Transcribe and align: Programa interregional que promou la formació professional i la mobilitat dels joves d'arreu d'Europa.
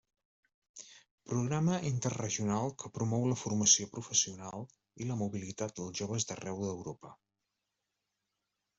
Programa 1.31 1.75
interregional 1.89 2.73
que 2.83 2.91
promou 2.97 3.27
la 3.33 3.37
formació 3.43 3.87
professional 3.93 4.67
i 5.05 5.11
la 5.13 5.21
mobilitat 5.23 5.79
dels 5.81 6.03
joves 6.03 6.31
d'arreu 6.31 6.67
d'Europa. 6.67 7.17